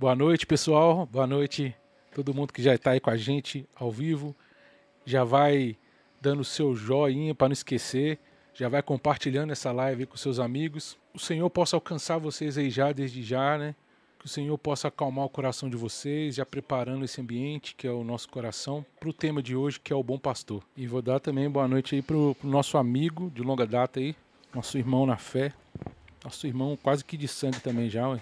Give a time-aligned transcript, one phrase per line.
[0.00, 1.04] Boa noite, pessoal.
[1.04, 1.76] Boa noite
[2.14, 4.34] todo mundo que já está aí com a gente ao vivo.
[5.04, 5.76] Já vai
[6.22, 8.18] dando o seu joinha para não esquecer.
[8.54, 10.96] Já vai compartilhando essa live com seus amigos.
[11.12, 13.74] O Senhor possa alcançar vocês aí já, desde já, né?
[14.18, 17.92] Que o Senhor possa acalmar o coração de vocês, já preparando esse ambiente, que é
[17.92, 20.62] o nosso coração, para o tema de hoje, que é o bom pastor.
[20.74, 24.16] E vou dar também boa noite aí para o nosso amigo de longa data aí,
[24.54, 25.52] nosso irmão na fé,
[26.24, 28.20] nosso irmão quase que de sangue também já, ué,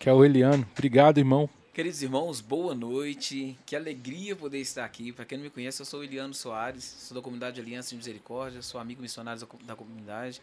[0.00, 0.66] que é o Eliano.
[0.72, 1.48] Obrigado, irmão.
[1.74, 3.58] Queridos irmãos, boa noite.
[3.66, 5.12] Que alegria poder estar aqui.
[5.12, 7.96] Para quem não me conhece, eu sou o Eliano Soares, sou da comunidade Aliança de
[7.96, 10.40] Misericórdia, sou amigo missionário da comunidade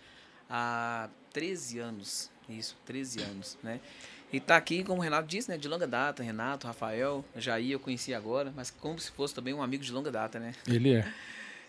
[0.47, 2.29] há 13 anos.
[2.47, 3.81] Isso, 13 anos, né?
[4.31, 7.79] E tá aqui, como o Renato disse, né, de longa data, Renato, Rafael, Jair eu
[7.79, 10.53] conheci agora, mas como se fosse também um amigo de longa data, né?
[10.67, 11.11] Ele é.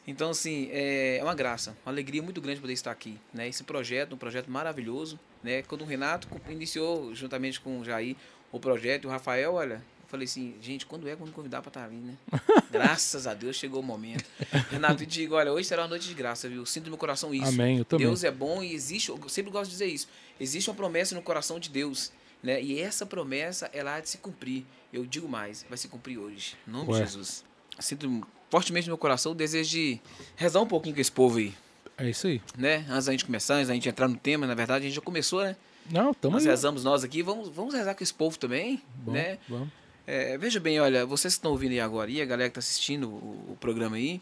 [0.09, 3.47] Então, assim, é uma graça, uma alegria muito grande poder estar aqui, né?
[3.47, 5.61] Esse projeto, um projeto maravilhoso, né?
[5.61, 8.17] Quando o Renato iniciou, juntamente com o Jair,
[8.51, 11.69] o projeto, o Rafael, olha, eu falei assim, gente, quando é que vamos convidar para
[11.69, 12.17] estar ali, né?
[12.73, 14.25] Graças a Deus chegou o momento.
[14.71, 16.65] Renato, eu digo, olha, hoje será uma noite de graça, viu?
[16.65, 17.49] Sinto no meu coração isso.
[17.49, 18.07] Amém, eu também.
[18.07, 20.09] Deus é bom e existe, eu sempre gosto de dizer isso,
[20.41, 22.11] existe uma promessa no coração de Deus.
[22.43, 22.63] Né?
[22.63, 24.65] E essa promessa, ela há de se cumprir.
[24.91, 26.57] Eu digo mais, vai se cumprir hoje.
[26.67, 27.01] Em nome Ué.
[27.01, 27.45] de Jesus.
[27.79, 30.01] Sinto fortemente no meu coração o desejo de
[30.37, 31.55] rezar um pouquinho com esse povo aí.
[31.97, 32.41] É isso aí.
[32.57, 32.87] Né?
[32.89, 35.03] Antes da gente começar, antes da gente entrar no tema, na verdade, a gente já
[35.03, 35.57] começou, né?
[35.91, 36.51] Não, estamos Nós aí.
[36.51, 39.39] rezamos nós aqui, vamos, vamos rezar com esse povo também, Bom, né?
[39.49, 39.69] Vamos.
[40.07, 42.67] É, veja bem, olha, vocês que estão ouvindo aí agora, e a galera que está
[42.67, 44.21] assistindo o, o, programa aí,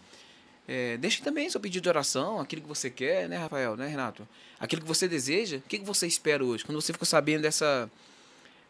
[0.66, 4.26] é, deixe também seu pedido de oração, aquilo que você quer, né, Rafael, né, Renato?
[4.58, 6.64] Aquilo que você deseja, o que, que você espera hoje?
[6.64, 7.88] Quando você ficou sabendo dessa,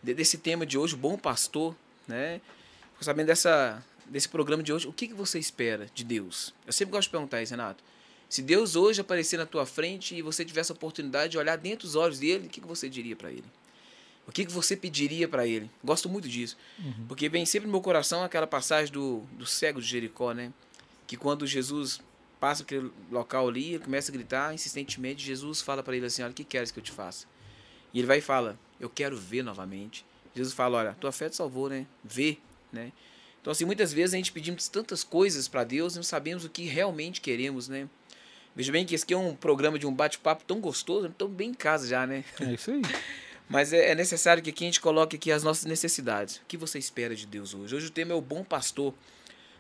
[0.03, 1.75] desse tema de hoje, o bom pastor,
[2.07, 2.39] né?
[2.93, 6.55] Ficou sabendo dessa, desse programa de hoje, o que, que você espera de Deus?
[6.67, 7.83] Eu sempre gosto de perguntar isso, Renato.
[8.29, 11.87] Se Deus hoje aparecer na tua frente e você tivesse a oportunidade de olhar dentro
[11.87, 13.45] dos olhos dele, o que, que você diria para ele?
[14.27, 15.71] O que, que você pediria para ele?
[15.85, 16.57] Gosto muito disso.
[16.79, 17.07] Uhum.
[17.07, 20.53] Porque vem sempre no meu coração aquela passagem do, do cego de Jericó, né?
[21.07, 22.01] Que quando Jesus
[22.41, 26.33] passa aquele local ali, ele começa a gritar insistentemente, Jesus fala para ele assim, olha,
[26.33, 27.27] o que queres que eu te faça?
[27.95, 30.05] E ele vai e fala, eu quero ver novamente.
[30.35, 31.87] Jesus fala, olha, tua fé te salvou, né?
[32.05, 32.37] Vê,
[32.73, 32.93] né?
[33.47, 36.49] Então, assim, muitas vezes a gente pedimos tantas coisas para Deus e não sabemos o
[36.51, 37.89] que realmente queremos, né?
[38.57, 41.51] Veja bem que esse aqui é um programa de um bate-papo tão gostoso, tão bem
[41.51, 42.25] em casa já, né?
[42.41, 42.83] É isso aí.
[43.49, 46.39] Mas é, é necessário que aqui a gente coloque aqui as nossas necessidades.
[46.39, 47.77] O que você espera de Deus hoje?
[47.77, 48.93] Hoje o tema é o bom pastor.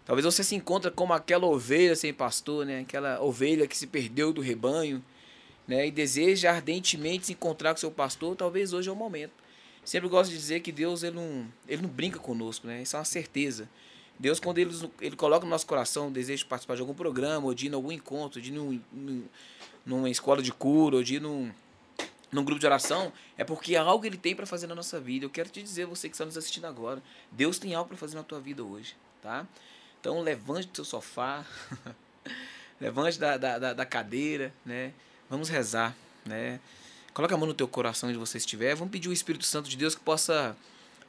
[0.04, 2.80] Talvez você se encontre como aquela ovelha sem pastor, né?
[2.80, 5.00] Aquela ovelha que se perdeu do rebanho,
[5.64, 5.86] né?
[5.86, 8.34] E deseja ardentemente se encontrar com seu pastor.
[8.34, 9.45] Talvez hoje é o momento.
[9.86, 12.82] Sempre gosto de dizer que Deus ele não, ele não brinca conosco, né?
[12.82, 13.68] Isso é uma certeza.
[14.18, 17.46] Deus, quando ele, ele coloca no nosso coração o desejo de participar de algum programa,
[17.46, 19.24] ou de ir em algum encontro, de ir num, num,
[19.86, 21.52] numa escola de cura, ou de ir num,
[22.32, 25.24] num grupo de oração, é porque algo ele tem para fazer na nossa vida.
[25.24, 28.16] Eu quero te dizer, você que está nos assistindo agora, Deus tem algo para fazer
[28.16, 29.46] na tua vida hoje, tá?
[30.00, 31.46] Então levante do seu sofá,
[32.80, 34.92] levante da, da, da cadeira, né?
[35.30, 36.58] Vamos rezar, né?
[37.16, 38.74] Coloca a mão no teu coração onde você estiver.
[38.74, 40.54] Vamos pedir o Espírito Santo de Deus que possa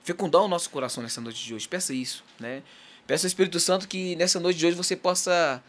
[0.06, 1.68] fecundar o nosso coração nessa noite de hoje.
[1.68, 2.63] Peça isso, né?
[3.06, 5.62] Peço ao Espírito Santo que nessa noite de hoje você possa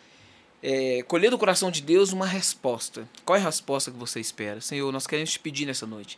[0.62, 3.08] é, colher do coração de Deus uma resposta.
[3.24, 4.60] Qual é a resposta que você espera?
[4.60, 6.16] Senhor, nós queremos te pedir nessa noite.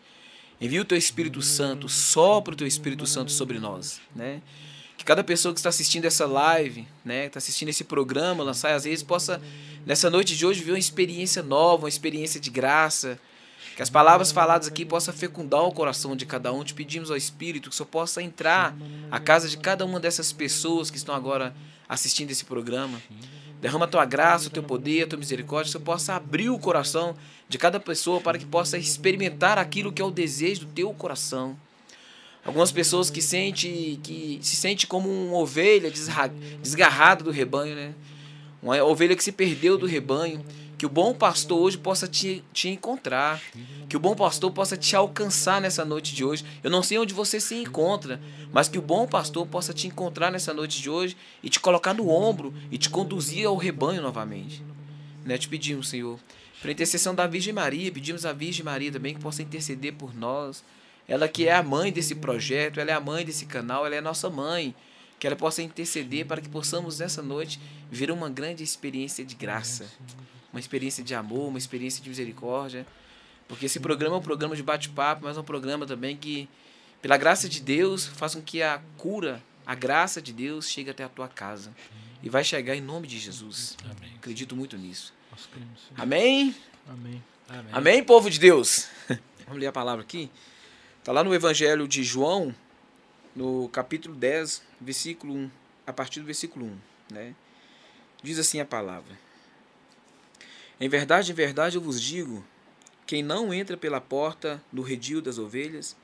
[0.61, 4.43] Envia o teu Espírito Santo, sopra o teu Espírito Santo sobre nós, né?
[4.99, 8.85] Que cada pessoa que está assistindo essa live, né, está assistindo esse programa, lançar às
[8.85, 9.41] vezes possa
[9.87, 13.19] nessa noite de hoje viver uma experiência nova, uma experiência de graça,
[13.81, 16.63] que as palavras faladas aqui possam fecundar o coração de cada um.
[16.63, 18.77] Te pedimos ao Espírito que só possa entrar
[19.11, 21.55] a casa de cada uma dessas pessoas que estão agora
[21.89, 23.01] assistindo esse programa.
[23.59, 26.59] Derrama a tua graça, o teu poder, a tua misericórdia, que você possa abrir o
[26.59, 27.17] coração
[27.49, 31.57] de cada pessoa para que possa experimentar aquilo que é o desejo do teu coração.
[32.45, 35.91] Algumas pessoas que sente que se sente como uma ovelha
[36.61, 37.95] desgarrada do rebanho, né?
[38.63, 40.45] Uma ovelha que se perdeu do rebanho
[40.81, 43.39] que o bom pastor hoje possa te, te encontrar.
[43.87, 46.43] Que o bom pastor possa te alcançar nessa noite de hoje.
[46.65, 48.19] Eu não sei onde você se encontra,
[48.51, 51.93] mas que o bom pastor possa te encontrar nessa noite de hoje e te colocar
[51.93, 54.65] no ombro e te conduzir ao rebanho novamente.
[55.22, 55.37] Né?
[55.37, 56.19] Te pedimos, Senhor,
[56.63, 60.65] para intercessão da Virgem Maria, pedimos à Virgem Maria também que possa interceder por nós.
[61.07, 64.01] Ela que é a mãe desse projeto, ela é a mãe desse canal, ela é
[64.01, 64.75] nossa mãe.
[65.19, 67.60] Que ela possa interceder para que possamos nessa noite
[67.91, 69.84] ver uma grande experiência de graça
[70.53, 72.87] uma experiência de amor, uma experiência de misericórdia.
[73.49, 76.49] Porque esse programa é um programa de bate-papo, mas é um programa também que,
[77.03, 81.05] pela graça de Deus, faz com que a cura, a graça de Deus chegue até
[81.05, 81.73] a tua casa.
[82.23, 83.77] E vai chegar em nome de Jesus.
[83.85, 84.13] Amém.
[84.17, 85.13] Acredito muito nisso.
[85.97, 86.55] Amém?
[86.87, 87.23] Amém?
[87.49, 87.73] Amém.
[87.73, 88.89] Amém, povo de Deus?
[89.47, 90.31] Vamos ler a palavra aqui.
[90.99, 92.55] Está lá no Evangelho de João,
[93.35, 95.51] no capítulo 10, versículo 1,
[95.87, 96.79] a partir do versículo 1,
[97.15, 97.35] né?
[98.23, 99.19] Diz assim a palavra:
[100.80, 102.42] Em verdade, em verdade eu vos digo,
[103.06, 105.94] quem não entra pela porta do redil das ovelhas,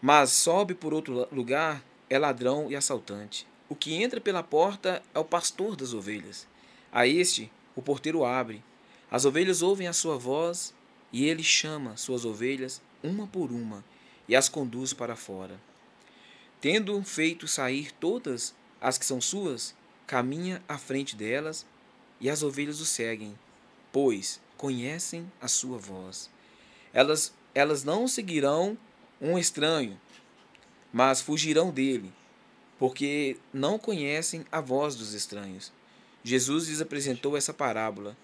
[0.00, 3.44] mas sobe por outro lugar, é ladrão e assaltante.
[3.68, 6.46] O que entra pela porta é o pastor das ovelhas.
[6.92, 8.62] A este o porteiro abre.
[9.10, 10.72] As ovelhas ouvem a sua voz
[11.12, 13.84] e ele chama suas ovelhas uma por uma
[14.28, 15.60] e as conduz para fora.
[16.60, 19.74] Tendo feito sair todas as que são suas,
[20.06, 21.66] caminha à frente delas
[22.20, 23.36] e as ovelhas o seguem,
[23.92, 26.30] pois conhecem a sua voz.
[26.92, 28.76] Elas, elas não seguirão
[29.20, 30.00] um estranho,
[30.92, 32.12] mas fugirão dele,
[32.78, 35.72] porque não conhecem a voz dos estranhos.
[36.24, 38.16] Jesus lhes apresentou essa parábola.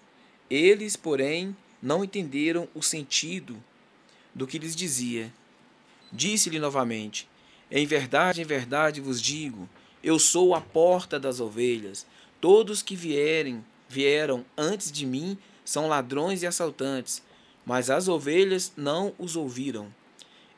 [0.49, 3.61] Eles, porém, não entenderam o sentido
[4.33, 5.31] do que lhes dizia.
[6.11, 7.27] Disse-lhe novamente:
[7.69, 9.69] Em verdade, em verdade vos digo,
[10.03, 12.05] eu sou a porta das ovelhas.
[12.39, 15.37] Todos que vierem, vieram antes de mim
[15.69, 17.21] são ladrões e assaltantes,
[17.63, 19.93] mas as ovelhas não os ouviram.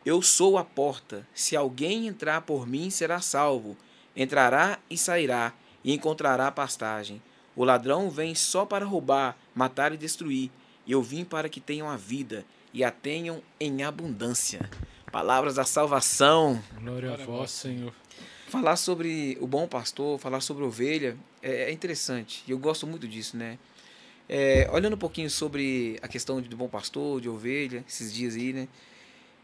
[0.05, 1.27] Eu sou a porta.
[1.33, 3.75] Se alguém entrar por mim, será salvo.
[4.15, 5.53] Entrará e sairá,
[5.83, 7.21] e encontrará pastagem.
[7.57, 10.49] O ladrão vem só para roubar, matar e destruir.
[10.87, 14.69] Eu vim para que tenham a vida e a tenham em abundância.
[15.11, 16.63] Palavras da salvação.
[16.81, 17.93] Glória a vós, Senhor.
[18.47, 22.45] Falar sobre o bom pastor, falar sobre ovelha, é, é interessante.
[22.47, 23.59] E eu gosto muito disso, né?
[24.33, 28.53] É, olhando um pouquinho sobre a questão do bom pastor, de ovelha, esses dias aí,
[28.53, 28.67] né?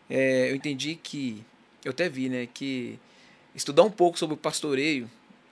[0.10, 1.44] É, eu entendi que,
[1.84, 2.48] eu até vi, né?
[2.54, 2.98] Que
[3.54, 5.12] estudar um pouco sobre o pastoreio,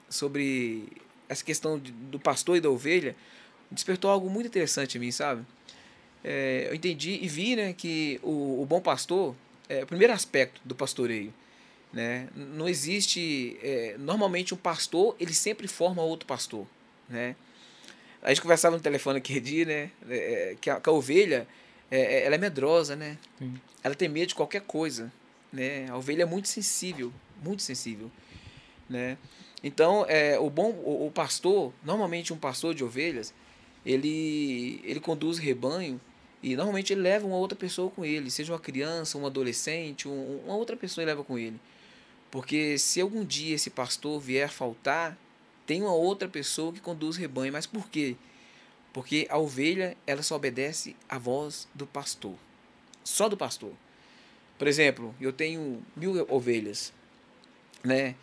[0.10, 0.88] sobre
[1.28, 3.14] essa questão de, do pastor e da ovelha,
[3.70, 5.46] despertou algo muito interessante em mim, sabe?
[6.24, 9.36] É, eu entendi e vi, né, que o, o bom pastor,
[9.68, 11.34] é o primeiro aspecto do pastoreio,
[11.92, 12.30] né?
[12.34, 16.66] Não existe, é, normalmente um pastor, ele sempre forma outro pastor,
[17.10, 17.36] né?
[18.26, 21.48] A gente conversava no telefone aquele dia, né, é, que, a, que a ovelha,
[21.92, 23.20] é, é, ela é medrosa, né?
[23.38, 23.54] Sim.
[23.84, 25.14] Ela tem medo de qualquer coisa,
[25.54, 25.88] né?
[25.92, 27.14] A ovelha é muito sensível,
[27.44, 28.12] muito sensível,
[28.90, 29.16] né?
[29.64, 33.32] Então, é, o bom o, o, pastor, normalmente um pastor de ovelhas,
[33.86, 36.02] ele, ele conduz rebanho
[36.42, 40.42] e normalmente ele leva uma outra pessoa com ele, seja uma criança, um adolescente, um,
[40.46, 41.62] uma outra pessoa ele leva com ele.
[42.32, 45.16] Porque se algum dia esse pastor vier faltar,
[45.66, 47.54] tem uma outra pessoa que conduz rebanho.
[47.54, 48.16] Mas por quê?
[48.94, 52.36] Porque a ovelha, ela só obedece à voz do pastor.
[53.04, 53.74] Só do pastor.
[54.58, 56.94] Por exemplo, eu tenho mil ovelhas,
[57.84, 58.16] né?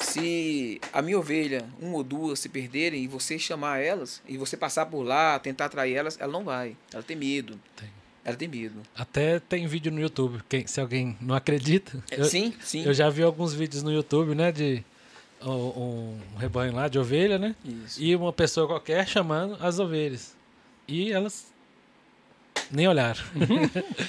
[0.00, 4.56] Se a minha ovelha, uma ou duas, se perderem e você chamar elas, e você
[4.56, 6.76] passar por lá, tentar atrair elas, ela não vai.
[6.92, 7.60] Ela tem medo.
[7.76, 7.88] Tem.
[8.24, 8.82] Ela tem medo.
[8.94, 10.42] Até tem vídeo no YouTube.
[10.48, 12.02] Quem, se alguém não acredita.
[12.10, 12.84] É, eu, sim, sim.
[12.84, 14.52] Eu já vi alguns vídeos no YouTube, né?
[14.52, 14.84] De
[15.42, 17.54] um, um rebanho lá de ovelha, né?
[17.64, 18.02] Isso.
[18.02, 20.34] E uma pessoa qualquer chamando as ovelhas.
[20.86, 21.46] E elas
[22.70, 23.22] nem olharam.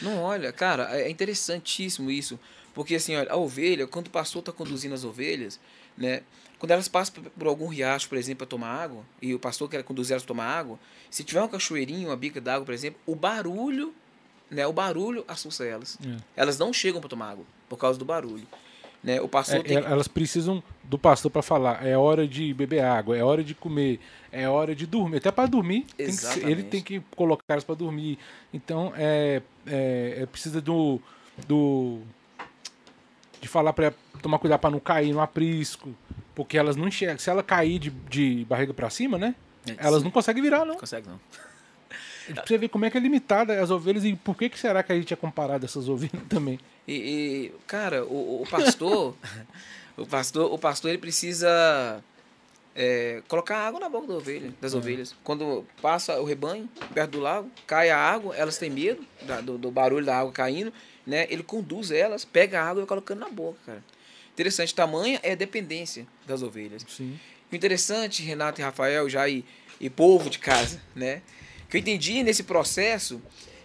[0.01, 2.39] não olha, cara, é interessantíssimo isso.
[2.73, 5.59] Porque assim, olha, a ovelha, quando o pastor está conduzindo as ovelhas,
[5.97, 6.23] né?
[6.57, 9.83] Quando elas passam por algum riacho, por exemplo, para tomar água, e o pastor quer
[9.83, 10.79] conduzir elas para tomar água,
[11.09, 13.93] se tiver um cachoeirinho, uma bica d'água, por exemplo, o barulho,
[14.49, 14.65] né?
[14.67, 15.97] O barulho assusta elas.
[16.05, 16.17] É.
[16.35, 18.47] Elas não chegam para tomar água por causa do barulho.
[19.03, 19.19] Né?
[19.19, 19.77] O pastor é, tem...
[19.77, 21.85] Elas precisam do pastor para falar.
[21.85, 23.99] É hora de beber água, é hora de comer,
[24.31, 25.17] é hora de dormir.
[25.17, 28.19] Até para dormir, tem ser, ele tem que colocar elas para dormir.
[28.53, 30.99] Então, é, é, é precisa do,
[31.47, 31.99] do
[33.41, 35.95] de falar para tomar cuidado para não cair no aprisco,
[36.35, 37.17] porque elas não enxergam.
[37.17, 39.33] Se ela cair de, de barriga para cima, né?
[39.67, 40.03] É, elas sim.
[40.03, 40.75] não conseguem virar, não.
[40.75, 41.19] Consegue não.
[42.33, 44.83] Pra você ver como é que é limitada as ovelhas e por que, que será
[44.83, 46.59] que a gente é comparado essas ovelhas também.
[46.87, 49.15] E, e cara, o, o pastor,
[49.97, 52.03] o pastor, o pastor ele precisa
[52.75, 54.77] é, colocar água na boca da ovelha, das é.
[54.77, 55.15] ovelhas.
[55.23, 59.57] Quando passa o rebanho perto do lago, cai a água, elas têm medo da, do,
[59.57, 60.71] do, barulho da água caindo,
[61.05, 61.27] né?
[61.29, 63.83] Ele conduz elas, pega a água e vai colocando na boca, cara.
[64.33, 66.85] Interessante, tamanha é a dependência das ovelhas.
[66.87, 67.19] Sim.
[67.51, 69.43] O interessante, Renato e Rafael, já e,
[69.79, 71.21] e povo de casa, né?
[71.71, 73.21] Que eu entendi nesse processo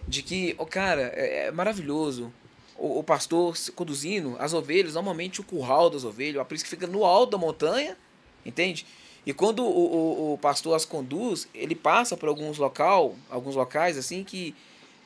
[0.07, 2.33] de que, oh, cara, é, é maravilhoso.
[2.77, 7.03] O, o, pastor conduzindo as ovelhas, normalmente o curral das ovelhas, a que fica no
[7.03, 7.97] alto da montanha,
[8.45, 8.85] entende?
[9.25, 13.97] E quando o, o, o, pastor as conduz, ele passa por alguns local, alguns locais
[13.97, 14.55] assim que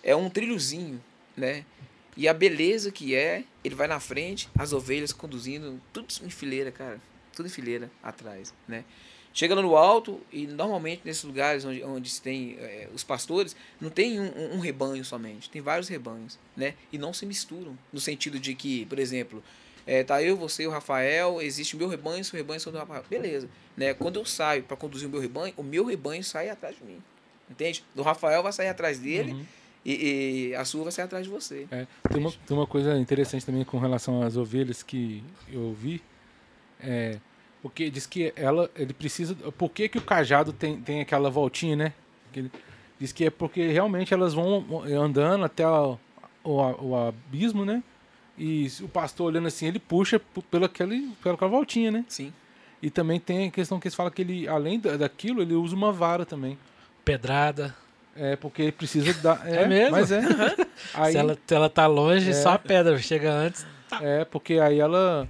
[0.03, 1.01] é um trilhozinho,
[1.35, 1.65] né?
[2.15, 6.71] E a beleza que é, ele vai na frente, as ovelhas conduzindo, tudo em fileira,
[6.71, 7.01] cara.
[7.33, 8.83] Tudo em fileira atrás, né?
[9.33, 13.55] Chega lá no alto e normalmente nesses lugares onde, onde se tem é, os pastores,
[13.79, 16.73] não tem um, um, rebanho somente, tem vários rebanhos, né?
[16.91, 19.41] E não se misturam, no sentido de que, por exemplo,
[19.87, 23.03] É, tá eu, você o Rafael, existe o meu rebanho, seu rebanho são do Rafael.
[23.09, 23.49] Beleza.
[23.75, 23.93] Né?
[23.93, 27.01] Quando eu saio para conduzir o meu rebanho, o meu rebanho sai atrás de mim.
[27.49, 27.83] Entende?
[27.95, 29.45] Do Rafael vai sair atrás dele Uhum.
[29.83, 31.67] e, e a sua vai sair atrás de você.
[31.71, 36.01] É, tem, uma, tem uma coisa interessante também com relação às ovelhas que eu vi.
[36.79, 37.17] É,
[37.61, 39.35] porque diz que ela, ele precisa.
[39.57, 41.93] Por que, que o cajado tem, tem aquela voltinha, né?
[42.35, 42.51] Ele-
[42.99, 45.97] diz que é porque realmente elas vão andando até a- o,
[46.43, 47.83] o abismo, né?
[48.37, 52.05] E o pastor olhando assim, ele puxa pela aquele, pela aquela voltinha, né?
[52.07, 52.31] Sim.
[52.81, 55.75] E também tem a questão que eles falam que ele, além da- daquilo, ele usa
[55.75, 56.57] uma vara também.
[57.05, 57.75] Pedrada.
[58.15, 59.41] É, porque ele precisa dar.
[59.47, 59.91] É mesmo?
[59.91, 60.21] Mas é.
[60.93, 62.33] Aí, Se ela, se ela tá longe, É.
[62.33, 63.65] só a pedra chega antes.
[64.01, 65.27] É, porque aí ela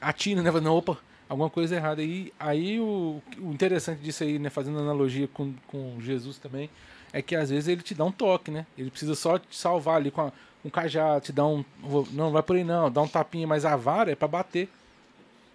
[0.00, 0.50] atina, né?
[0.60, 2.02] Não, opa, alguma coisa errada.
[2.02, 4.50] E aí o, o interessante disso aí, né?
[4.50, 6.68] Fazendo analogia com, com Jesus também,
[7.12, 8.66] é que às vezes ele te dá um toque, né?
[8.76, 10.32] Ele precisa só te salvar ali com a-
[10.64, 11.62] um cajado, te dá um.
[11.82, 14.68] Não, não vai por aí não, dá um tapinha, mas a vara é pra bater.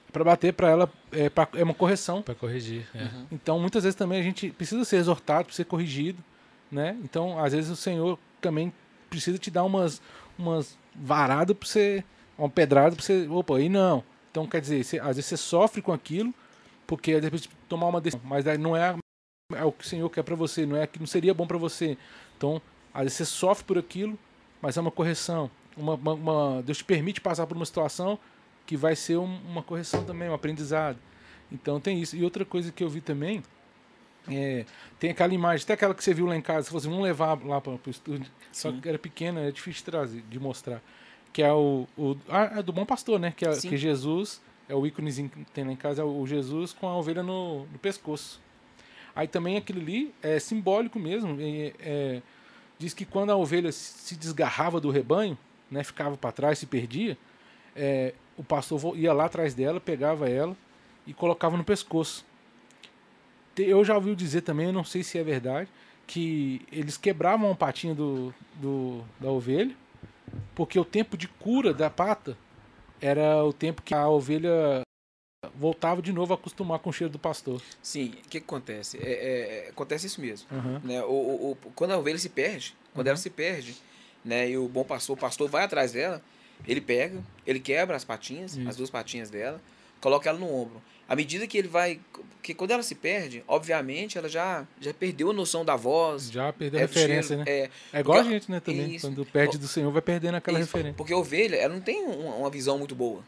[0.07, 2.21] É pra bater pra ela, é, pra, é uma correção.
[2.21, 2.87] Pra corrigir.
[2.95, 3.07] é.
[3.31, 6.23] Então, muitas vezes também a gente precisa ser exortado, precisa ser corrigido,
[6.71, 6.97] né?
[7.03, 8.71] Então, às vezes o Senhor também
[9.09, 10.01] precisa te dar umas,
[10.37, 12.03] umas varadas para você,
[12.37, 14.03] uma pedrada para você, opa, aí não.
[14.39, 16.33] Então, quer dizer, você- às vezes você sofre com aquilo,
[16.87, 18.95] porque de repente tomar uma decisão, mas não é,
[19.53, 21.57] é o que o Senhor quer para você, não é que não seria bom para
[21.57, 21.97] você.
[22.37, 22.61] Então,
[22.93, 24.17] às vezes você sofre por aquilo,
[24.61, 25.51] mas é uma correção.
[25.75, 28.17] Uma, uma- uma- Deus te permite passar por uma situação
[28.65, 30.97] que vai ser um- uma correção também, um aprendizado.
[31.51, 32.15] Então tem isso.
[32.15, 33.43] E outra coisa que eu vi também,
[34.29, 34.65] é,
[34.99, 37.03] tem aquela imagem, até aquela que você viu lá em casa, você falou assim, vamos
[37.03, 38.31] levar lá para o estúdio.
[38.53, 38.79] Só Sim.
[38.79, 40.81] que era pequena, é difícil de trazer, de mostrar.
[41.33, 43.33] Que é o, o ah, é do bom pastor, né?
[43.35, 46.73] Que, é, que Jesus, é o íconezinho que tem lá em casa, é o Jesus
[46.73, 48.41] com a ovelha no, no pescoço.
[49.15, 51.39] Aí também aquilo ali é simbólico mesmo.
[51.39, 52.21] e, é,
[52.77, 55.37] diz que quando a ovelha se desgarrava do rebanho,
[55.69, 57.17] né, ficava para trás, se perdia,
[57.75, 60.55] é, o pastor ia lá atrás dela, pegava ela
[61.05, 62.25] e colocava no pescoço.
[63.57, 65.69] Eu já ouvi dizer também, eu não sei se é verdade,
[66.07, 69.75] que eles quebravam a patinha do, do- da ovelha,
[70.59, 72.37] porque o tempo de cura da pata
[72.99, 74.81] era o tempo que a ovelha
[75.55, 77.61] voltava de novo a acostumar com o cheiro do pastor.
[77.81, 78.97] Sim, o que, que acontece?
[79.01, 80.49] É, é, acontece isso mesmo.
[80.51, 80.81] Aham.
[80.83, 81.01] Né?
[81.03, 83.77] O, o, o- quando a ovelha se perde, quando ela se perde,
[84.25, 84.49] né?
[84.49, 86.21] E o bom pastor, o pastor vai atrás dela,
[86.67, 88.67] ele pega, ele quebra as patinhas, Isso.
[88.67, 89.61] as duas patinhas dela,
[90.01, 90.81] coloca ela no ombro.
[91.09, 91.99] À medida que ele vai.
[92.13, 96.31] Porque quando ela se perde, obviamente ela já, já perdeu a noção da voz.
[96.31, 97.69] Já perdeu é a do referência, cheiro, né?
[97.91, 98.95] É, É igual a gente, né, também.
[98.95, 99.07] Isso.
[99.07, 100.95] Quando perde do Senhor, vai perdendo aquela Isso, referência.
[100.95, 103.23] Porque a ovelha, ela não tem uma, uma visão muito boa.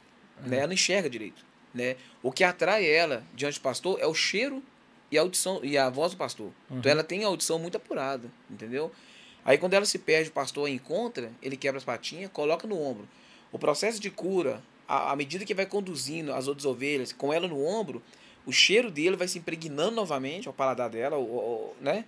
[0.46, 0.58] Né?
[0.58, 1.44] Ela não enxerga direito.
[1.74, 1.96] Né?
[2.22, 4.64] O que atrai ela diante do pastor é o cheiro
[5.12, 6.52] e a audição e a voz do pastor.
[6.70, 8.92] Então ela tem a audição muito apurada, entendeu?
[9.44, 12.80] Aí quando ela se perde, o pastor a encontra, ele quebra as patinhas, coloca no
[12.80, 13.08] ombro.
[13.52, 14.62] O processo de cura,
[15.12, 18.02] à medida que vai conduzindo as outras ovelhas com ela no ombro,
[18.46, 22.06] o cheiro dele vai se impregnando novamente ao paladar dela, o, o- né?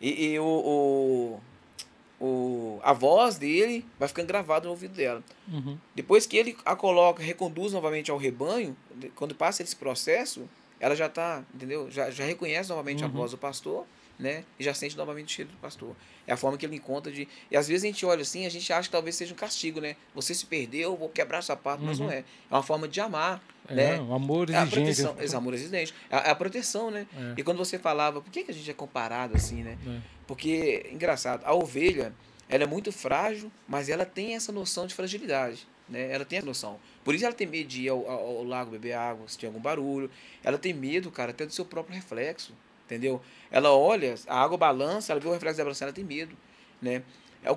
[0.00, 5.22] E, e o, o, o- a voz dele vai ficando gravada no ouvido dela.
[5.52, 5.76] Uhum.
[5.94, 8.76] Depois que ele a coloca, reconduz novamente ao rebanho,
[9.14, 10.48] quando passa esse processo,
[10.80, 11.90] ela já tá, entendeu?
[11.90, 13.12] Já, já reconhece novamente a Uhum.
[13.12, 13.84] voz do pastor,
[14.18, 14.44] né?
[14.58, 15.94] E já sente novamente o cheiro do pastor.
[16.26, 17.28] É a forma que ele encontra de.
[17.50, 19.80] E às vezes a gente olha assim, a gente acha que talvez seja um castigo,
[19.80, 19.94] né?
[20.14, 22.06] Você se perdeu, vou quebrar sapato, mas Uhum.
[22.06, 22.18] não é.
[22.18, 24.00] É uma forma de amar, É, né?
[24.00, 24.82] um amor É a exigente.
[24.84, 25.94] proteção, esse amor exigente.
[26.10, 27.06] É a, é a proteção, né?
[27.16, 27.34] É.
[27.40, 29.78] E quando você falava, por que, que a gente é comparado assim, né?
[29.86, 30.00] É.
[30.26, 32.12] Porque, engraçado, a ovelha,
[32.48, 36.10] ela é muito frágil, mas ela tem essa noção de fragilidade, né?
[36.12, 36.78] Ela tem essa noção.
[37.04, 39.46] Por isso ela tem medo de ir ao, ao- ao lago beber água, se tem
[39.46, 40.10] algum barulho.
[40.44, 42.52] Ela tem medo, cara, até do seu próprio reflexo,
[42.88, 43.20] entendeu?
[43.50, 46.34] Ela olha, a água balança, ela vê o reflexo da balança, ela tem medo,
[46.80, 47.02] né?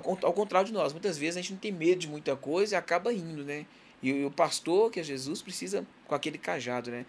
[0.02, 2.74] Con- ao contrário de nós, muitas vezes a gente não tem medo de muita coisa
[2.74, 3.66] e acaba indo, né?
[4.02, 7.06] E, o- pastor, que é Jesus, precisa com aquele cajado, né?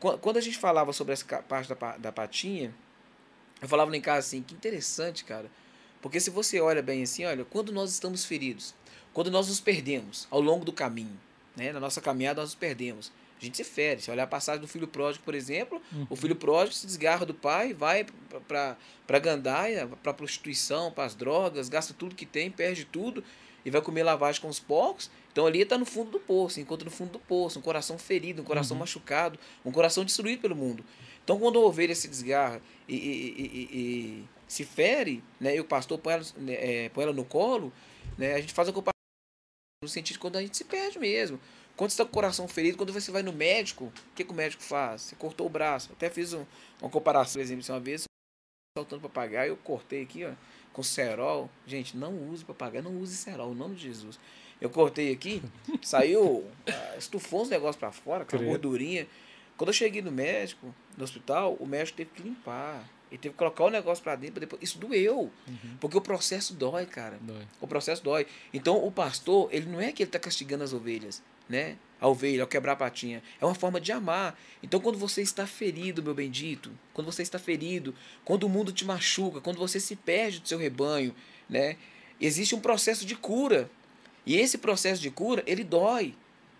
[0.00, 2.74] Quan- Quando a gente falava sobre essa parte da, pa- da patinha,
[3.62, 5.50] eu falava em casa assim, que interessante, cara.
[6.02, 8.74] Porque se você olha bem assim, olha, quando nós estamos feridos,
[9.12, 11.18] quando nós nos perdemos ao longo do caminho,
[11.56, 11.72] né?
[11.72, 13.12] Na nossa caminhada nós nos perdemos.
[13.40, 14.00] A gente se fere.
[14.02, 15.80] Se olhar a passagem do filho pródigo, por exemplo,
[16.10, 18.04] o filho pródigo se desgarra do pai, vai
[18.46, 18.76] para
[19.08, 23.24] a gandaia, para a prostituição, para as drogas, gasta tudo que tem, perde tudo
[23.64, 25.10] e vai comer lavagem com os porcos.
[25.32, 28.42] Então ali está no fundo do poço, encontra no fundo do poço, um coração ferido,
[28.42, 30.84] um coração machucado, um coração destruído pelo mundo.
[31.24, 35.60] Então quando a ovelha se desgarra e, e- e- e- e se fere, né, e
[35.60, 37.72] o pastor põe ela, né, é, põe ela no colo,
[38.18, 38.90] né, a gente faz a comparação
[39.82, 41.40] no sentido de quando a gente se perde mesmo.
[41.80, 44.30] Quando você está com o coração ferido, quando você vai no médico, o que, que
[44.30, 45.00] o médico faz?
[45.00, 45.90] Você cortou o braço.
[45.94, 46.44] Até fiz um-
[46.78, 48.04] uma comparação, por exemplo, uma vez,
[48.76, 50.32] saltando papagaio, eu cortei aqui, ó,
[50.74, 51.48] com cerol.
[51.66, 54.20] Gente, não use papagaio, não use cerol, em nome de Jesus.
[54.60, 55.42] Eu cortei aqui,
[55.80, 59.06] saiu, ah, estufou uns negócios pra fora, com a gordurinha.
[59.56, 62.86] Quando eu cheguei no médico, no hospital, o médico teve que limpar.
[63.10, 64.62] Ele teve que colocar o negócio pra dentro, depois.
[64.62, 65.32] Isso doeu.
[65.80, 67.18] Porque o processo dói, cara.
[67.22, 67.48] Dói.
[67.58, 68.26] O processo dói.
[68.52, 71.76] Então, o pastor, ele não é que ele está castigando as ovelhas, né?
[72.00, 73.22] A ovelha, ao quebrar a patinha.
[73.38, 74.38] É uma forma de amar.
[74.62, 78.86] Então, quando você está ferido, meu bendito, quando você está ferido, quando o mundo te
[78.86, 81.14] machuca, quando você se perde do seu rebanho,
[81.48, 81.76] né?
[82.18, 83.68] Existe um processo de cura.
[84.24, 86.14] E esse processo de cura, ele dói,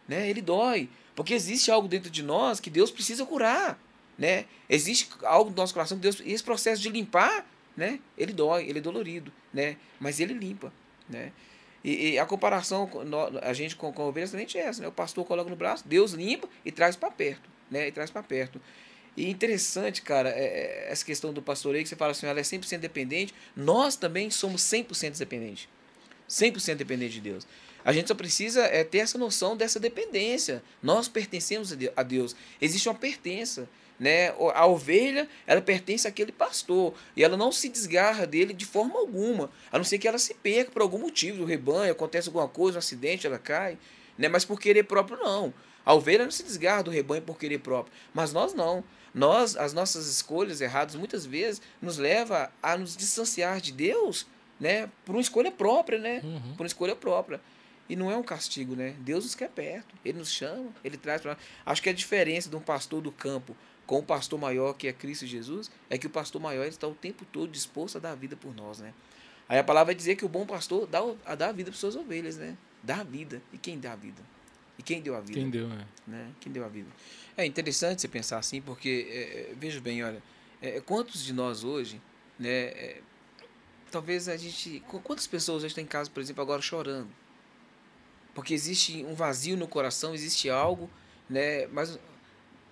[0.06, 0.28] né?
[0.28, 0.90] Ele dói.
[1.14, 3.80] Porque existe algo dentro de nós que Deus precisa curar,
[4.18, 4.44] né?
[4.68, 6.20] Existe algo no nosso coração que Deus...
[6.20, 8.00] E esse processo de limpar, né?
[8.18, 9.76] Ele dói, ele é dolorido, né?
[9.99, 10.73] Mas ele limpa,
[11.09, 11.32] né?
[11.82, 12.88] E, e a comparação,
[13.42, 14.88] a gente com, com a ovelha é exatamente essa, né?
[14.88, 17.88] O pastor coloca no braço, Deus limpa e traz para perto, né?
[17.88, 18.60] E traz para perto.
[19.16, 22.42] E interessante, cara, é- é essa questão do pastoreio, que você fala assim, ela é
[22.42, 23.34] 100% dependente.
[23.56, 25.68] Nós também somos 100% dependentes.
[26.28, 27.46] 100% dependente de Deus.
[27.84, 30.62] A gente só precisa é, ter essa noção dessa dependência.
[30.82, 32.37] Nós pertencemos a Deus.
[32.60, 33.68] Existe uma pertença.
[34.00, 34.30] Né?
[34.54, 36.95] A ovelha, ela pertence àquele pastor.
[37.14, 39.50] E ela não se desgarra dele de forma alguma.
[39.71, 42.78] A não ser que ela se perca por algum motivo do rebanho, acontece alguma coisa,
[42.78, 43.76] um acidente, ela cai.
[44.16, 44.26] Né?
[44.26, 45.52] Mas por querer próprio, não.
[45.85, 47.92] A ovelha não se desgarra do rebanho por querer próprio.
[48.14, 48.83] Mas nós não.
[49.14, 54.26] Nós, as nossas escolhas erradas, muitas vezes, nos leva a nos distanciar de Deus
[54.59, 54.88] né?
[55.04, 56.23] por uma escolha própria, né?
[56.25, 56.54] Uhum.
[56.57, 57.38] por uma escolha própria.
[57.88, 58.95] E não é um castigo, né?
[59.00, 62.54] Deus nos quer perto, Ele nos chama, Ele traz para Acho que a diferença de
[62.54, 63.57] um pastor do campo
[63.90, 66.94] com o pastor maior, que é Cristo Jesus, é que o pastor maior está o
[66.94, 68.94] tempo todo disposto a dar a vida por nós, né?
[69.49, 71.80] Aí a palavra vai dizer que o bom pastor dá, a dá a vida para
[71.80, 72.56] suas ovelhas, né?
[72.85, 73.42] Dá a vida.
[73.52, 74.23] E quem dá a vida?
[74.78, 75.40] E quem deu a vida?
[75.40, 75.85] Quem deu, é.
[76.06, 76.30] né?
[76.38, 76.88] Quem deu a vida.
[77.37, 80.23] É interessante você pensar assim, porque, é, é, veja bem, olha,
[80.62, 82.00] é, quantos de nós hoje,
[82.38, 83.00] né, é,
[83.90, 87.11] talvez a gente, qu- quantas pessoas hoje estão em casa, por exemplo, agora chorando?
[88.37, 90.88] Porque existe um vazio no coração, existe algo,
[91.28, 91.99] né, mas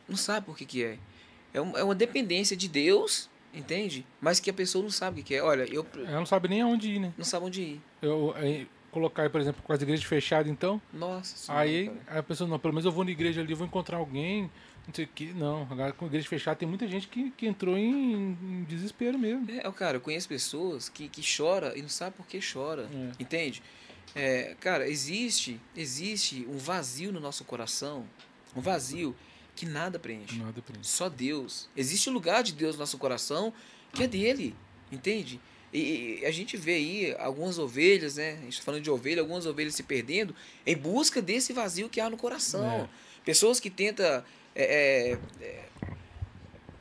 [0.09, 0.97] não sabe por que que é.
[1.52, 4.07] É, é uma dependência de Deus, entende?
[4.20, 5.42] Mas que a pessoa não sabe o que é.
[5.42, 7.12] Olha, eu Ela não sabe nem aonde ir, né?
[7.16, 7.81] não sabe onde ir.
[8.03, 8.35] Eu,
[8.90, 12.20] colocar por exemplo, com as igrejas fechadas, então, Nossa Senhora, aí cara.
[12.20, 14.51] a pessoa, não, pelo menos eu vou na igreja ali, eu vou encontrar alguém,
[14.87, 15.33] não sei o que.
[15.35, 19.18] Não, agora com a igreja fechada tem muita gente que, que entrou em, em desespero
[19.18, 19.46] mesmo.
[19.51, 22.88] É, cara, eu conheço pessoas que, que chora e não sabe por que chora.
[22.92, 23.23] É.
[23.23, 23.62] Entende?
[24.14, 28.07] É, cara, existe, existe um vazio no nosso coração,
[28.57, 29.14] um vazio
[29.59, 30.37] que nada preenche.
[30.38, 30.92] Nada isso.
[30.97, 31.68] Só Deus.
[31.77, 33.53] Existe um lugar de Deus no nosso coração
[33.92, 34.55] que é dele,
[34.92, 35.40] entende?
[35.73, 38.33] E, e a gente vê aí algumas ovelhas, né?
[38.33, 42.01] A gente está falando de ovelha, algumas ovelhas se perdendo em busca desse vazio que
[42.01, 42.88] há no coração.
[43.25, 44.23] Pessoas que tentam é,
[44.55, 45.64] é, é,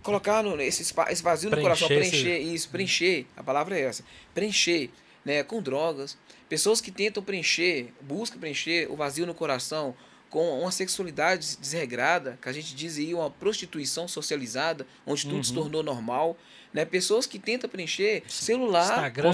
[0.04, 3.82] colocar no, esse, esse vazio no coração, Preencher esse- preencher, isso, preencher, a palavra é
[3.82, 4.90] essa, preencher,
[5.26, 6.18] né, com drogas.
[6.48, 9.94] Pessoas que tentam preencher, buscam preencher o vazio no coração
[10.30, 15.52] com uma sexualidade desregrada, que a gente diz aí uma prostituição socializada, onde tudo se
[15.52, 15.64] Uhum.
[15.64, 16.38] tornou normal,
[16.74, 16.84] né?
[16.86, 19.32] Pessoas que tentam preencher celular, Instagram.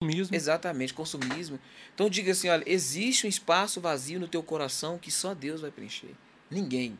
[0.00, 0.36] Consumismo.
[0.36, 1.58] exatamente, consumismo.
[1.94, 5.70] Então diga assim, olha, existe um espaço vazio no teu coração que só Deus vai
[5.70, 6.14] preencher.
[6.50, 6.96] Ninguém,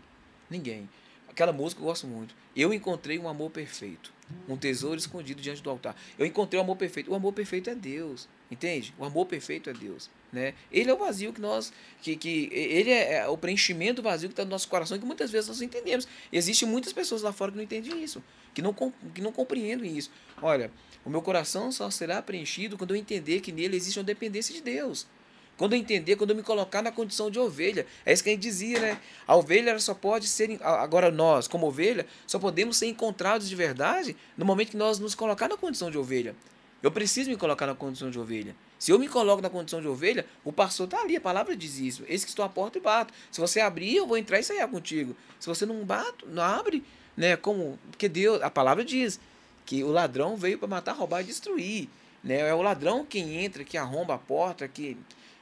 [0.51, 0.89] ninguém.
[1.29, 2.35] Aquela música eu gosto muito.
[2.57, 4.13] Eu encontrei um amor perfeito,
[4.49, 5.95] um tesouro escondido diante do altar.
[6.19, 7.13] Eu encontrei o amor perfeito.
[7.13, 8.95] O amor perfeito é Deus, entende?
[8.99, 10.55] O amor perfeito é Deus, né?
[10.73, 14.33] Ele é o vazio que nós, que, que ele é, é o preenchimento vazio que
[14.33, 16.07] está no nosso coração que muitas vezes nós entendemos.
[16.33, 18.23] Existem muitas pessoas lá fora que não entendem isso,
[18.55, 18.75] que não,
[19.15, 20.11] que não compreendem isso.
[20.41, 20.71] Olha,
[21.05, 24.61] o meu coração só será preenchido quando eu entender que nele existe uma dependência de
[24.61, 25.07] Deus.
[25.59, 27.85] Quando eu entender, quando eu me colocar na condição de ovelha.
[28.07, 29.01] É isso que a gente dizia, né?
[29.27, 30.57] A ovelha só pode ser.
[30.63, 35.17] Agora, nós, como ovelha, só podemos ser encontrados de verdade no momento que nós nos
[35.17, 36.37] colocar na condição de ovelha.
[36.83, 38.55] Eu preciso me colocar na condição de ovelha.
[38.79, 41.79] Se eu me coloco na condição de ovelha, o pastor está ali, a palavra diz
[41.79, 42.05] isso.
[42.09, 43.13] Esse que estou à porta e bato.
[43.33, 45.17] Se você abrir, eu vou entrar e sair contigo.
[45.41, 46.85] Se você não bato, não abre,
[47.17, 47.37] né?
[47.37, 49.19] Como porque Deus, a palavra diz
[49.67, 51.89] que o ladrão veio para matar, roubar e destruir,
[52.23, 52.49] né?
[52.49, 54.97] É o ladrão quem entra, que arromba a porta, que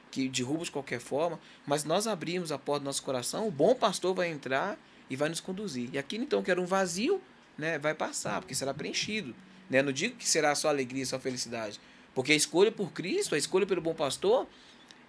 [0.09, 3.75] que derruba de qualquer forma, mas nós abrimos a porta do nosso coração, o bom
[3.75, 4.77] pastor vai entrar
[5.09, 5.89] e vai nos conduzir.
[5.93, 7.21] E aquilo então que era um vazio,
[7.57, 9.35] né, vai passar, porque será preenchido.
[9.69, 9.81] Né?
[9.81, 11.79] Não digo que será só alegria, só felicidade.
[12.15, 14.47] Porque a escolha por Cristo, a escolha pelo bom pastor,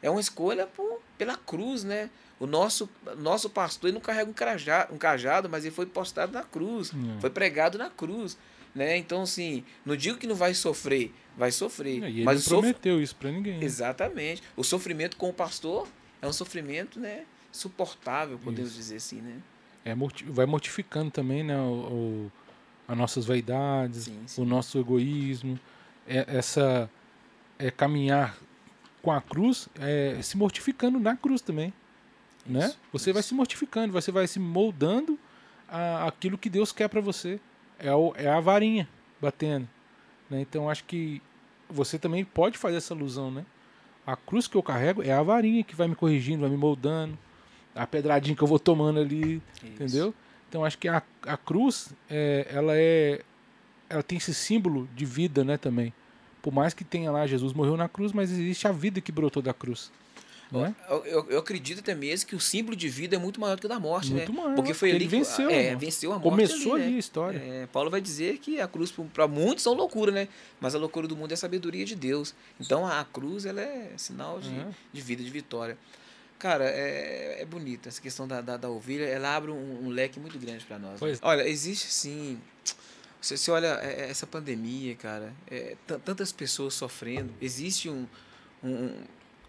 [0.02, 2.10] é uma escolha por, pela cruz, né?
[2.40, 6.32] O nosso, nosso pastor ele não carrega um cajado, um cajado, mas ele foi postado
[6.32, 7.20] na cruz, É.
[7.20, 8.36] foi pregado na cruz.
[8.74, 8.96] Né?
[8.96, 12.02] Então, assim, não digo que não vai sofrer, vai sofrer.
[12.04, 13.62] É, E ele mas não sof- prometeu isso pra ninguém.
[13.64, 14.42] Exatamente.
[14.56, 15.88] O sofrimento com o pastor
[16.22, 19.38] é um sofrimento, né, suportável, podemos dizer assim, né?
[19.84, 19.94] É,
[20.26, 21.58] vai mortificando também, né?
[21.58, 22.30] O-
[22.88, 24.42] as nossas vaidades, Sim, sim.
[24.42, 25.60] o nosso egoísmo,
[26.06, 26.90] é- essa
[27.58, 28.36] é caminhar
[29.02, 31.72] com a cruz, é, se mortificando na cruz também.
[32.46, 32.66] né?
[32.66, 33.28] Isso, Você vai isso.
[33.28, 35.18] se mortificando, você vai se moldando
[35.68, 37.38] a, aquilo que Deus quer para você.
[37.78, 38.88] É, o- é a varinha
[39.20, 39.68] batendo.
[40.30, 40.40] né?
[40.40, 41.20] Então acho que
[41.68, 43.44] você também pode fazer essa alusão, né?
[44.06, 47.18] A cruz que eu carrego é a varinha que vai me corrigindo, vai me moldando,
[47.74, 49.66] a pedradinha que eu vou tomando ali, Isso.
[49.66, 50.14] entendeu?
[50.48, 53.20] Então acho que a, a cruz, é, ela é,
[53.88, 55.56] ela tem esse símbolo de vida, né?
[55.56, 55.92] Também.
[56.40, 59.42] Por mais que tenha lá Jesus morreu na cruz, mas existe a vida que brotou
[59.42, 59.90] da cruz,
[60.54, 60.72] é?
[60.90, 63.60] Eu, eu- eu acredito até mesmo que o símbolo de vida é muito maior do
[63.60, 64.38] que o da morte, Muito né?
[64.40, 66.96] maior, Porque foi porque ali ele que- venceu, é, venceu a morte Começou ali, né?
[66.96, 67.38] a história.
[67.38, 70.26] É, Paulo vai dizer que a cruz para muitos são loucura, né?
[70.58, 72.34] Mas a loucura do mundo é a sabedoria de Deus.
[72.58, 74.66] Então a cruz ela é sinal de, É.
[74.90, 75.76] de vida, de vitória.
[76.38, 79.04] Cara, é, é bonita essa questão da, da, da ovelha.
[79.04, 80.92] Ela abre um, um leque muito grande para nós.
[80.92, 80.98] né?
[81.00, 81.18] Pois.
[81.22, 82.40] Olha, existe sim.
[83.20, 87.34] Você, você olha é, é, essa pandemia, cara, é, tan- tantas pessoas sofrendo.
[87.40, 88.06] Existe um,
[88.62, 88.92] um,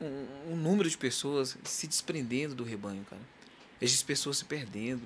[0.02, 3.21] um, um número de pessoas se desprendendo do rebanho, cara.
[3.80, 5.04] Existem pessoas se perdendo.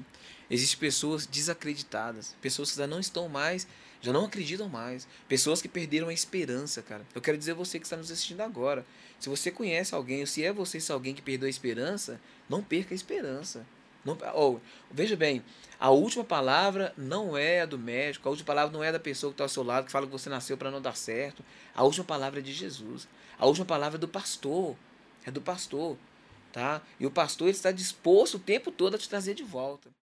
[0.49, 2.35] Existem pessoas desacreditadas.
[2.41, 3.67] Pessoas que já não estão mais,
[4.03, 5.07] já não acreditam mais.
[5.29, 7.05] Pessoas que perderam a esperança, cara.
[7.15, 8.85] Eu quero dizer a você que está nos assistindo agora.
[9.17, 12.61] Se você conhece alguém, ou se é você esse alguém que perdeu a esperança, não
[12.61, 13.65] perca a esperança.
[14.03, 14.17] Não,
[14.91, 15.41] veja bem,
[15.79, 19.31] a última palavra não é a do médico, a última palavra não é da pessoa
[19.31, 21.41] que está ao seu lado, que fala que você nasceu para não dar certo.
[21.73, 23.07] A última palavra é de Jesus.
[23.39, 24.75] A última palavra é do pastor.
[25.25, 25.95] É do pastor.
[26.51, 26.81] Tá?
[26.99, 29.89] E o pastor ele está disposto o tempo todo a te trazer de volta.